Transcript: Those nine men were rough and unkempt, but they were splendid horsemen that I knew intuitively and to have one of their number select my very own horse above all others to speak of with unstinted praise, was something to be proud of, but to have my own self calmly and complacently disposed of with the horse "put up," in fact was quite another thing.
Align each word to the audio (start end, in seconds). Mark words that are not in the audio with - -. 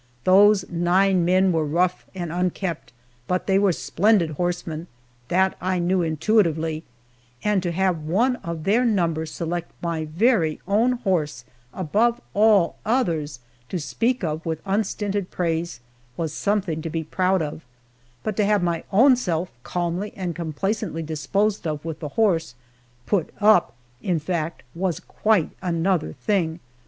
Those 0.23 0.67
nine 0.67 1.23
men 1.25 1.51
were 1.51 1.63
rough 1.63 2.07
and 2.15 2.31
unkempt, 2.31 2.91
but 3.27 3.45
they 3.45 3.59
were 3.59 3.71
splendid 3.71 4.31
horsemen 4.31 4.87
that 5.27 5.55
I 5.61 5.77
knew 5.77 6.01
intuitively 6.01 6.81
and 7.43 7.61
to 7.61 7.71
have 7.71 8.01
one 8.01 8.37
of 8.37 8.63
their 8.63 8.83
number 8.83 9.27
select 9.27 9.71
my 9.79 10.05
very 10.05 10.59
own 10.67 10.93
horse 10.93 11.45
above 11.71 12.19
all 12.33 12.77
others 12.83 13.41
to 13.69 13.77
speak 13.77 14.23
of 14.23 14.43
with 14.43 14.59
unstinted 14.65 15.29
praise, 15.29 15.81
was 16.17 16.33
something 16.33 16.81
to 16.81 16.89
be 16.89 17.03
proud 17.03 17.43
of, 17.43 17.63
but 18.23 18.35
to 18.37 18.45
have 18.45 18.63
my 18.63 18.83
own 18.91 19.15
self 19.15 19.51
calmly 19.61 20.13
and 20.15 20.35
complacently 20.35 21.03
disposed 21.03 21.67
of 21.67 21.85
with 21.85 21.99
the 21.99 22.09
horse 22.17 22.55
"put 23.05 23.29
up," 23.39 23.75
in 24.01 24.17
fact 24.17 24.63
was 24.73 24.99
quite 24.99 25.51
another 25.61 26.13
thing. 26.13 26.59